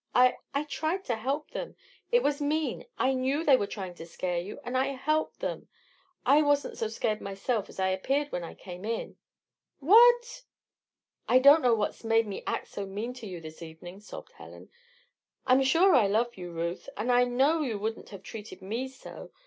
"I 0.15 0.35
I 0.51 0.63
tried 0.63 1.05
to 1.05 1.15
help 1.15 1.51
them. 1.51 1.75
It 2.11 2.23
was 2.23 2.41
mean. 2.41 2.87
I 2.97 3.13
knew 3.13 3.43
they 3.43 3.55
were 3.55 3.67
trying 3.67 3.93
to 3.93 4.05
scare 4.07 4.39
you, 4.39 4.59
and 4.63 4.75
I 4.75 4.87
helped 4.87 5.41
them. 5.41 5.67
I 6.25 6.41
wasn't 6.41 6.79
so 6.79 6.87
scared 6.87 7.21
myself 7.21 7.69
as 7.69 7.79
I 7.79 7.89
appeared 7.89 8.31
when 8.31 8.43
I 8.43 8.55
came 8.55 8.83
in." 8.83 9.17
"WHAT?" 9.79 10.41
"I 11.29 11.37
don't 11.37 11.61
know 11.61 11.75
what's 11.75 12.03
made 12.03 12.25
me 12.25 12.41
act 12.47 12.69
so 12.69 12.87
mean 12.87 13.13
to 13.13 13.27
you 13.27 13.41
this 13.41 13.61
evening," 13.61 13.99
sobbed 13.99 14.31
Helen. 14.31 14.69
"I'm 15.45 15.61
sure 15.61 15.93
I 15.93 16.07
love 16.07 16.35
you, 16.35 16.51
Ruth. 16.51 16.89
And 16.97 17.11
I 17.11 17.25
know 17.25 17.61
you 17.61 17.77
wouldn't 17.77 18.09
have 18.09 18.23
treated 18.23 18.59
me 18.63 18.87
so. 18.87 19.29